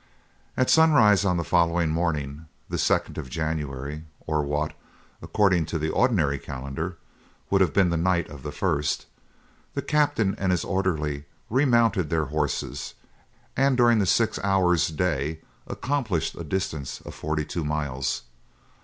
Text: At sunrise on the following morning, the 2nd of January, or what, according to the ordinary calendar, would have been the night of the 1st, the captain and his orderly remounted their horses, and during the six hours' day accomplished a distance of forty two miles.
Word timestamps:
At 0.57 0.71
sunrise 0.71 1.23
on 1.25 1.37
the 1.37 1.43
following 1.43 1.89
morning, 1.91 2.47
the 2.69 2.77
2nd 2.77 3.19
of 3.19 3.29
January, 3.29 4.03
or 4.25 4.41
what, 4.41 4.73
according 5.21 5.67
to 5.67 5.77
the 5.77 5.91
ordinary 5.91 6.39
calendar, 6.39 6.97
would 7.51 7.61
have 7.61 7.71
been 7.71 7.91
the 7.91 7.97
night 7.97 8.27
of 8.27 8.41
the 8.41 8.49
1st, 8.49 9.05
the 9.75 9.83
captain 9.83 10.33
and 10.39 10.51
his 10.51 10.65
orderly 10.65 11.25
remounted 11.51 12.09
their 12.09 12.25
horses, 12.25 12.95
and 13.55 13.77
during 13.77 13.99
the 13.99 14.07
six 14.07 14.39
hours' 14.43 14.87
day 14.87 15.39
accomplished 15.67 16.33
a 16.33 16.43
distance 16.43 17.01
of 17.01 17.13
forty 17.13 17.45
two 17.45 17.63
miles. 17.63 18.23